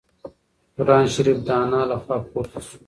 قرانشریف 0.77 1.37
د 1.47 1.49
انا 1.61 1.81
له 1.89 1.97
خوا 2.03 2.17
پورته 2.31 2.59
شو. 2.65 2.75